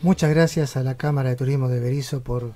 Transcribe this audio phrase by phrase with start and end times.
[0.00, 2.54] Muchas gracias a la Cámara de Turismo de Berizo por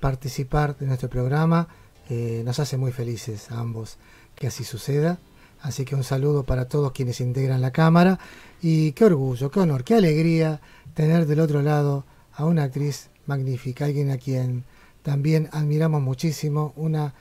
[0.00, 1.68] participar de nuestro programa.
[2.08, 3.96] Eh, nos hace muy felices a ambos
[4.34, 5.20] que así suceda.
[5.62, 8.18] Así que un saludo para todos quienes integran la Cámara.
[8.60, 10.60] Y qué orgullo, qué honor, qué alegría
[10.94, 14.64] tener del otro lado a una actriz magnífica, alguien a quien
[15.04, 17.14] también admiramos muchísimo, una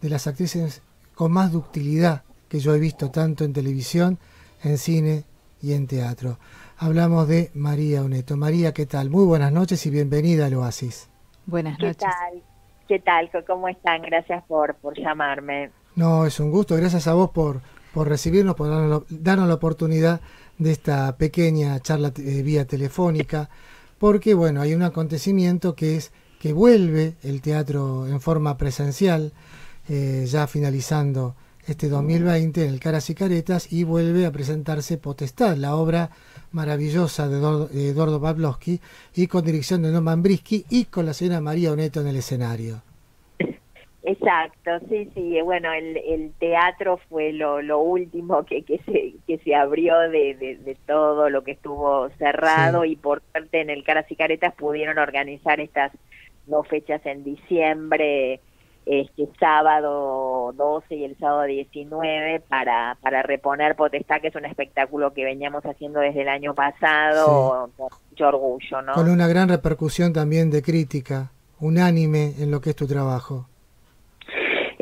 [0.00, 0.82] de las actrices
[1.14, 4.18] con más ductilidad que yo he visto tanto en televisión,
[4.64, 5.22] en cine
[5.62, 6.38] y en teatro.
[6.82, 8.36] Hablamos de María Uneto.
[8.36, 9.08] María, ¿qué tal?
[9.08, 11.08] Muy buenas noches y bienvenida al Oasis.
[11.46, 11.96] Buenas noches.
[11.96, 12.42] ¿Qué tal?
[12.88, 13.44] ¿Qué tal?
[13.46, 14.02] ¿Cómo están?
[14.02, 15.70] Gracias por, por llamarme.
[15.94, 16.74] No, es un gusto.
[16.74, 17.60] Gracias a vos por,
[17.94, 18.68] por recibirnos, por
[19.08, 20.22] darnos, la oportunidad
[20.58, 23.48] de esta pequeña charla eh, vía telefónica,
[23.98, 29.32] porque bueno, hay un acontecimiento que es que vuelve el teatro en forma presencial,
[29.88, 35.56] eh, ya finalizando este 2020 en el Caras y Caretas, y vuelve a presentarse Potestad,
[35.56, 36.10] la obra
[36.52, 37.38] maravillosa de
[37.88, 38.80] Eduardo Pavlovsky,
[39.14, 42.82] y con dirección de Norman Brisky, y con la señora María Oneto en el escenario.
[44.04, 49.38] Exacto, sí, sí, bueno, el, el teatro fue lo, lo último que, que, se, que
[49.38, 54.10] se abrió de, de, todo lo que estuvo cerrado y por suerte en el Caras
[54.10, 55.92] y Caretas pudieron organizar estas
[56.46, 58.40] dos fechas en diciembre,
[58.86, 65.12] este sábado 12 y el sábado 19 para, para reponer Potestad, que es un espectáculo
[65.12, 68.92] que veníamos haciendo desde el año pasado con mucho orgullo, ¿no?
[68.92, 71.30] Con una gran repercusión también de crítica,
[71.60, 73.46] unánime en lo que es tu trabajo.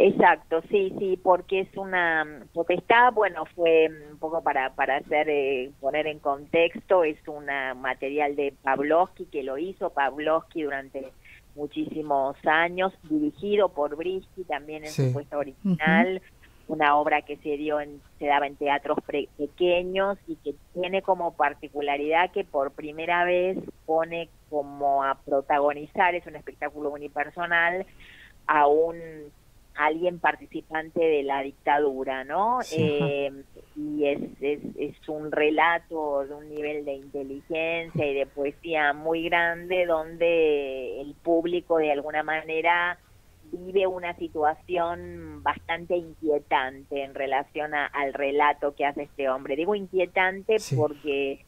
[0.02, 5.70] Exacto, sí, sí, porque es una potestad, bueno, fue un poco para, para hacer, eh,
[5.78, 7.44] poner en contexto, es un
[7.80, 11.12] material de Pavlovsky que lo hizo Pavlovsky durante
[11.54, 16.22] muchísimos años, dirigido por Brisky también en su puesto original,
[16.68, 18.98] una obra que se dio en, se daba en teatros
[19.36, 26.26] pequeños y que tiene como particularidad que por primera vez pone como a protagonizar, es
[26.26, 27.86] un espectáculo unipersonal,
[28.46, 28.96] a un
[29.74, 32.58] alguien participante de la dictadura, ¿no?
[32.72, 33.32] Eh,
[33.76, 39.24] y es, es, es, un relato de un nivel de inteligencia y de poesía muy
[39.24, 42.98] grande donde el público de alguna manera
[43.52, 49.56] vive una situación bastante inquietante en relación al relato que hace este hombre.
[49.56, 51.44] Digo inquietante porque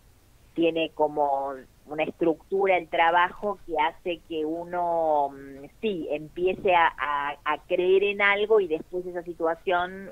[0.55, 1.55] tiene como
[1.87, 7.22] una estructura el trabajo que hace que uno mm, sí empiece a,
[7.69, 10.11] creer en algo y después esa situación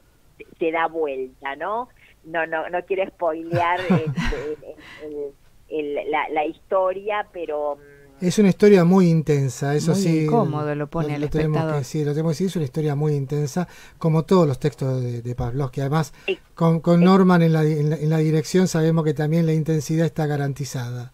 [0.58, 1.88] se da vuelta, ¿no?
[2.24, 3.80] No, no, no quiero spoilear
[6.30, 10.26] la, historia, pero mm, es una historia muy intensa, eso sí.
[10.26, 11.82] Cómodo lo pone el espectador.
[11.84, 13.66] sí, lo tenemos que decir, es una historia muy intensa,
[13.96, 15.80] como todos los textos de, de Pavlovsky.
[15.80, 16.12] Además,
[16.54, 21.12] con, con Norman en la, en la, dirección sabemos que también la intensidad está garantizada.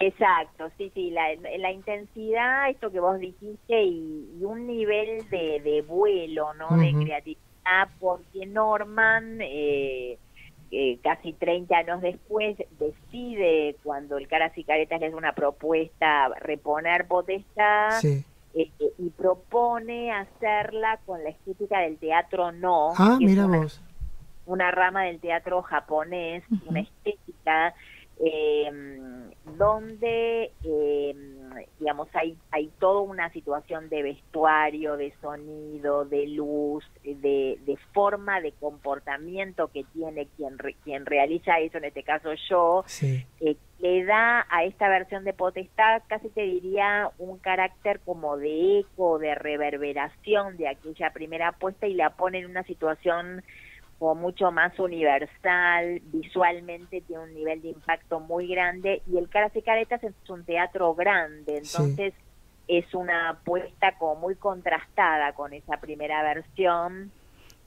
[0.00, 1.28] Exacto, sí, sí, la,
[1.58, 6.76] la intensidad, esto que vos dijiste, y, un nivel de, de vuelo, ¿no?
[6.76, 10.16] De creatividad, porque Norman, eh,
[10.70, 16.28] eh, casi 30 años después, decide, cuando el Caras y Caretas le da una propuesta,
[16.40, 22.92] reponer potestad, eh, y propone hacerla con la estética del teatro no.
[22.96, 23.82] Ah, mira vos.
[24.46, 27.74] Una rama del teatro japonés, una estética
[28.20, 31.14] eh, donde, eh,
[31.78, 38.40] digamos, hay, hay toda una situación de vestuario, de sonido, de luz, de, de forma
[38.40, 42.84] de comportamiento que tiene quien, quien realiza eso, en este caso yo,
[43.40, 48.80] eh, le da a esta versión de potestad, casi te diría, un carácter como de
[48.80, 53.42] eco, de reverberación de aquella primera apuesta y la pone en una situación
[53.98, 59.54] como mucho más universal, visualmente tiene un nivel de impacto muy grande y el Caras
[59.56, 62.14] y Caretas es un teatro grande, entonces
[62.68, 67.10] es una apuesta como muy contrastada con esa primera versión,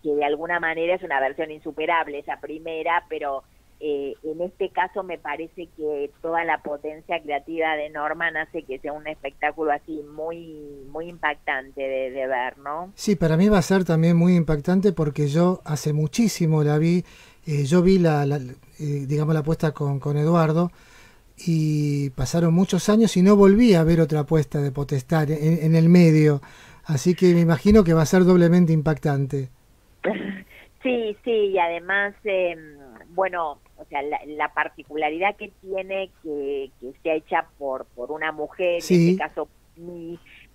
[0.04, 3.44] que de alguna manera es una versión insuperable esa primera, pero
[3.84, 8.78] eh, en este caso me parece que toda la potencia creativa de Norman hace que
[8.78, 12.92] sea un espectáculo así muy muy impactante de, ver, ¿no?
[12.94, 17.04] Sí, para mí va a ser también muy impactante porque yo hace muchísimo la vi,
[17.48, 20.72] eh, yo vi la, eh, digamos la apuesta con, con Eduardo
[21.38, 25.76] y pasaron muchos años y no volví a ver otra apuesta de Potestad en, en
[25.76, 26.42] el medio,
[26.86, 29.50] así que me imagino que va a ser doblemente impactante.
[30.84, 32.56] Sí, sí, y además, eh,
[33.10, 38.82] bueno, o sea, la, particularidad que tiene que, que sea hecha por, por una mujer,
[38.90, 39.48] en este caso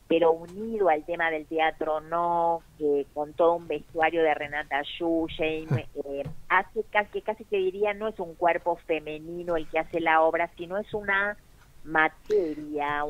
[0.09, 5.69] pero unido al tema del teatro no, que con todo un vestuario de Renata Schusheim,
[5.73, 5.83] ah.
[6.09, 10.23] eh, hace casi, casi que diría, no es un cuerpo femenino el que hace la
[10.23, 11.37] obra, sino es una
[11.85, 13.05] materia,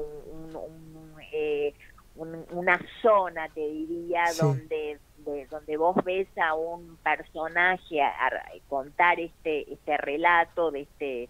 [1.33, 1.75] eh,
[2.51, 4.99] una zona, te diría, donde
[5.51, 8.01] donde vos ves a un personaje
[8.69, 11.29] contar este este relato de este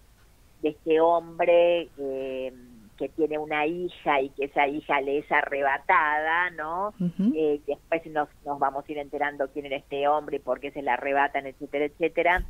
[0.63, 2.53] de este hombre eh,
[2.97, 6.95] que tiene una hija y que esa hija le es arrebatada, ¿no?
[7.35, 10.71] Eh, después nos, nos vamos a ir enterando quién era este hombre y por qué
[10.71, 12.47] se la arrebatan, etcétera, etcétera.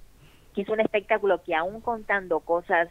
[0.54, 2.88] Que es un espectáculo que aún contando cosas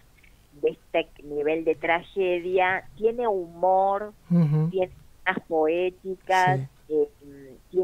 [0.61, 4.91] de este nivel de tragedia, tiene humor, tiene
[5.25, 6.61] unas poéticas,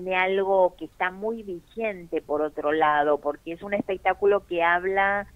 [0.02, 5.28] tiene algo que está muy vigente por otro lado, porque es un espectáculo que habla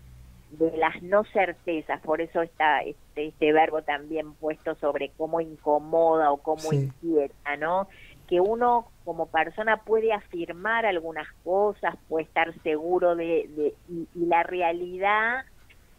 [0.51, 6.31] de las no certezas, por eso está este, este verbo también puesto sobre cómo incomoda
[6.31, 7.87] o cómo inquieta, ¿no?
[8.27, 15.45] Que uno como persona puede afirmar algunas cosas, puede estar seguro de, y, la realidad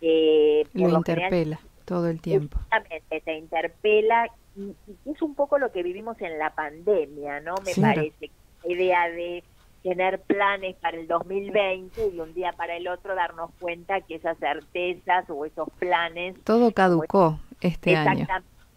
[0.00, 2.58] eh, lo interpela todo el tiempo.
[2.64, 4.74] Exactamente, te interpela y,
[5.04, 7.54] es un poco lo que vivimos en la pandemia, ¿no?
[7.64, 9.44] Me parece, la idea de
[9.82, 14.36] tener planes para el 2020 y un día para el otro darnos cuenta que esas
[14.38, 16.42] certezas o esos planes...
[16.42, 18.26] Todo caducó este año.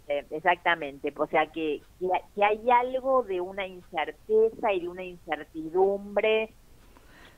[0.08, 6.52] Exactamente, o sea que, que, hay algo de una incerteza y de una incertidumbre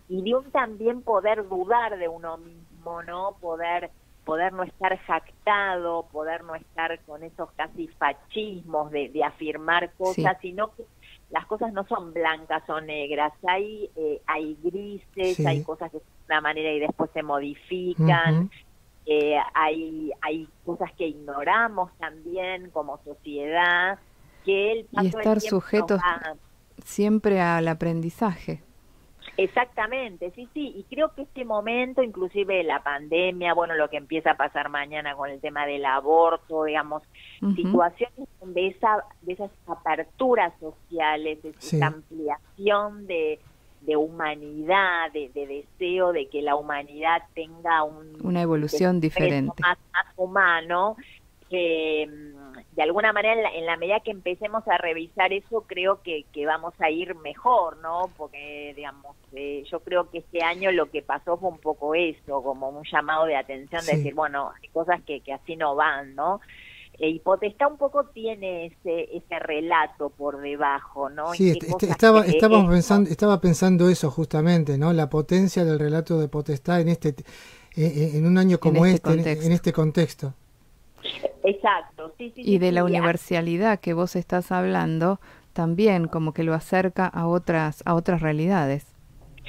[0.08, 3.36] y de un también poder dudar de uno mismo, ¿no?
[3.42, 3.92] Poder
[4.24, 10.38] poder no estar jactado, poder no estar con esos casi fascismos de, de afirmar cosas,
[10.42, 10.84] sino que
[11.32, 16.04] las cosas no son blancas o negras, hay, eh, hay grises, hay cosas que de
[16.28, 18.50] una manera y después se modifican,
[19.06, 23.98] eh, hay, hay cosas que ignoramos también como sociedad,
[24.46, 26.02] que el y estar sujetos
[26.84, 28.64] siempre al aprendizaje.
[29.38, 34.32] Exactamente, sí, sí, y creo que este momento, inclusive la pandemia, bueno, lo que empieza
[34.32, 37.04] a pasar mañana con el tema del aborto, digamos,
[37.56, 43.40] situaciones donde esa, de esas aperturas sociales, de esa ampliación de,
[43.82, 49.62] de humanidad, de, deseo de que la humanidad tenga un, una evolución diferente.
[49.62, 50.98] Más, más humano,
[51.52, 56.26] que mm, de alguna manera en la, medida que empecemos a revisar eso creo que,
[56.34, 58.10] que vamos a ir mejor, ¿no?
[58.18, 62.42] Porque digamos, eh, yo creo que este año lo que pasó fue un poco eso,
[62.42, 66.16] como un llamado de atención de decir, bueno, hay cosas que, que así no van,
[66.16, 66.40] ¿no?
[66.98, 71.34] E Hipotestad un poco tiene ese, ese relato por debajo, ¿no?
[71.34, 74.94] Sí, este, estaba, pensando, estaba pensando eso justamente, ¿no?
[74.94, 77.16] La potencia del relato de Potestad en este
[77.76, 80.34] en un año como este, este en este contexto.
[81.44, 82.42] Exacto, sí, sí.
[82.44, 85.20] Y de la universalidad que vos estás hablando,
[85.54, 88.94] también como que lo acerca a otras, a otras realidades.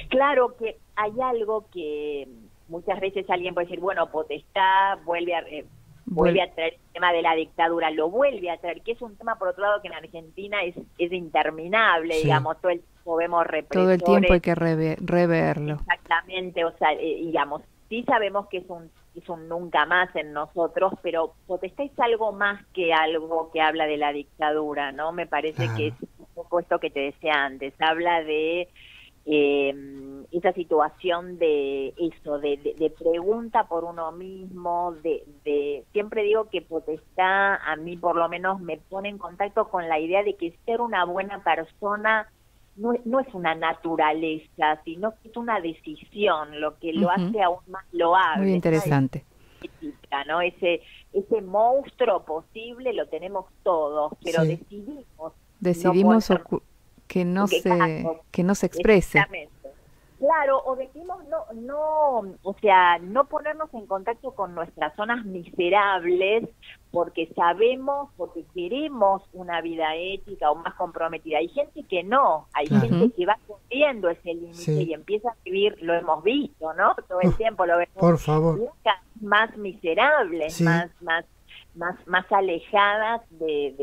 [0.09, 2.27] Claro que hay algo que
[2.67, 5.65] muchas veces alguien puede decir, bueno, potestad vuelve a, eh,
[6.05, 9.15] vuelve a traer el tema de la dictadura, lo vuelve a traer, que es un
[9.15, 13.45] tema, por otro lado, que en Argentina es, es interminable, digamos, todo el tiempo vemos
[13.69, 15.73] Todo el tiempo hay que reverlo.
[15.73, 20.33] Exactamente, o sea, eh, digamos, sí sabemos que es un es un nunca más en
[20.33, 25.11] nosotros, pero potestad es algo más que algo que habla de la dictadura, ¿no?
[25.11, 28.67] Me parece que es un poco esto que te decía antes, habla de
[29.25, 36.49] eh, esa situación de eso, de, de, pregunta por uno mismo, de, de, siempre digo
[36.49, 40.35] que potestad a mí por lo menos me pone en contacto con la idea de
[40.35, 42.27] que ser una buena persona
[42.75, 47.59] no, no es una naturaleza, sino que es una decisión, lo que lo hace aún
[47.67, 48.43] más loable.
[48.43, 49.25] Muy interesante.
[50.27, 50.41] ¿no?
[50.41, 50.81] Ese,
[51.13, 55.33] ese monstruo posible lo tenemos todos, pero decidimos.
[55.59, 56.29] Decidimos
[57.07, 59.23] que no se que no se exprese.
[60.23, 66.47] Claro, o decimos no, no, o sea, no ponernos en contacto con nuestras zonas miserables
[66.91, 71.39] porque sabemos, porque queremos una vida ética o más comprometida.
[71.39, 75.75] Hay gente que no, hay gente que va corriendo ese límite y empieza a vivir,
[75.81, 76.95] lo hemos visto, ¿no?
[77.09, 77.97] Todo el tiempo lo vemos.
[77.97, 78.71] Por favor.
[79.19, 81.25] Más miserables, más, más
[81.75, 83.73] más, más alejadas de,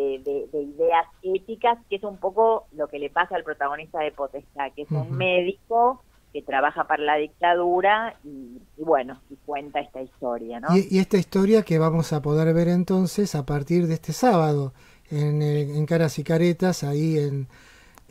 [0.52, 4.73] de, ideas éticas, que es un poco lo que le pasa al protagonista de Potestad,
[4.76, 6.00] que es un médico
[6.40, 10.68] que trabaja para la dictadura y, bueno, y cuenta esta historia, ¿no?
[10.76, 14.73] Y, esta historia que vamos a poder ver entonces a partir de este sábado
[15.11, 17.47] en, en Caras y Caretas, ahí en,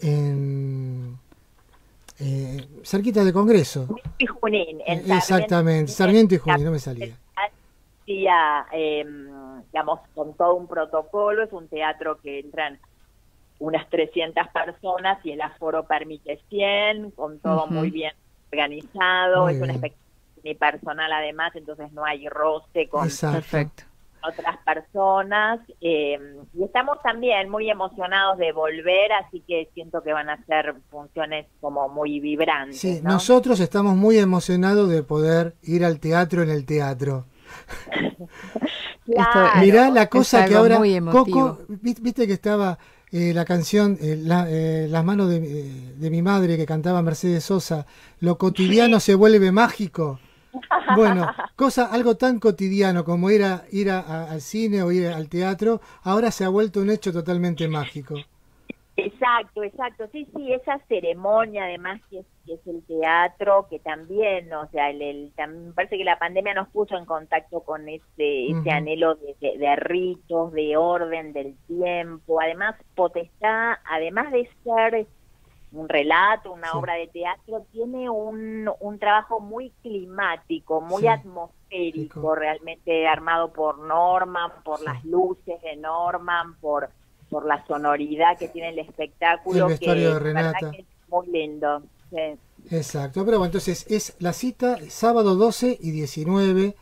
[0.01, 1.17] en
[2.19, 3.87] eh, cerquita de Congreso.
[4.17, 7.17] Y Junín, en Exactamente, Sarmiento y Junín, no me salía.
[8.05, 9.05] Eh,
[9.71, 12.79] digamos, con todo un protocolo, es un teatro que entran
[13.59, 18.13] unas 300 personas y el aforo permite 100, con todo muy bien
[18.51, 20.09] organizado, es un espectáculo
[20.57, 23.03] personal además, entonces no hay roce con...
[23.03, 23.83] Perfecto.
[24.21, 26.17] otras personas eh,
[26.53, 31.45] y estamos también muy emocionados de volver, así que siento que van a ser funciones
[31.61, 32.79] como muy vibrantes.
[32.79, 37.25] Sí, nosotros estamos muy emocionados de poder ir al teatro en el teatro.
[39.05, 40.99] Claro, Mirá la cosa que ahora muy.
[41.11, 42.77] Coco, vi- viste que estaba
[43.11, 47.01] eh, la canción eh, la- eh, Las manos de, eh, de mi madre que cantaba
[47.01, 47.85] Mercedes Sosa,
[48.19, 50.19] lo cotidiano se vuelve mágico.
[50.95, 55.07] Bueno, cosa, algo tan cotidiano como ir, a, ir a- a- al cine o ir
[55.07, 58.15] al teatro, ahora se ha vuelto un hecho totalmente mágico.
[58.97, 60.09] Exacto, exacto.
[60.11, 64.89] Sí, sí, esa ceremonia además que es, que es el teatro, que también, o sea,
[64.89, 68.71] el, el- tam- me parece que la pandemia nos puso en contacto con ese, ese
[68.71, 72.41] anhelo de, de- de ritos, de orden del tiempo.
[72.41, 75.05] Además, Potestad, además de ser
[75.71, 76.77] un relato, una Sí.
[76.77, 81.07] obra de teatro, tiene un, un trabajo muy climático, muy Sí.
[81.07, 82.35] atmosférico, Rico.
[82.35, 84.85] realmente armado por Norman, por Sí.
[84.85, 86.89] las luces de Norman, por
[87.29, 89.65] por la sonoridad que tiene el espectáculo.
[89.65, 90.71] El vestuario que de Renata.
[90.71, 91.83] que es muy lindo.
[92.69, 96.75] Exacto, pero bueno, entonces es la cita sábado 12 y 19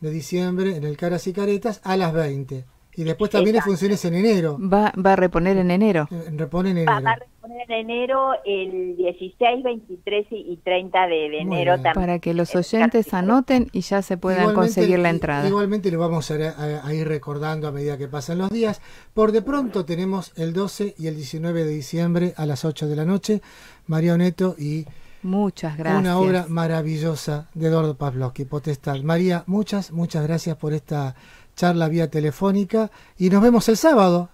[0.00, 2.64] de diciembre en el Caras y Caretas a las 20.
[2.96, 3.70] Y después también hay Exacto.
[3.72, 4.58] funciones en enero.
[4.58, 6.08] Va, va a reponer en enero.
[6.10, 7.26] Eh, Reponen en Va, va a enero.
[7.42, 11.82] reponer en enero el 16, 23 y y 30 de, enero bien.
[11.82, 11.92] también.
[11.94, 15.46] Para que los oyentes anoten y ya se puedan Igualmente- conseguir la entrada.
[15.46, 18.80] Igualmente lo vamos a, a- a ir recordando a medida que pasan los días.
[19.12, 22.96] Por de pronto tenemos el 12 y el 19 de diciembre a las 8 de
[22.96, 23.42] la noche.
[23.86, 24.86] María Oneto y
[25.22, 26.00] Muchas gracias.
[26.00, 29.00] una obra maravillosa de Eduardo Pavlovsky, Potestad.
[29.02, 31.14] María, muchas, muchas gracias por esta
[31.56, 34.28] charla vía telefónica y nos vemos el sábado.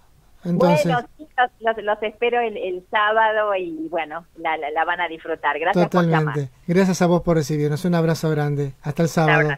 [0.45, 4.83] Entonces, Bueno, sí, los, los- los espero el, el sábado y bueno, la, la, la
[4.85, 5.57] van a disfrutar.
[5.57, 6.33] Gracias por llamar.
[6.35, 6.51] totalmente.
[6.67, 7.85] Gracias a vos por recibirnos.
[7.85, 8.73] Un abrazo grande.
[8.83, 9.49] Hasta el sábado.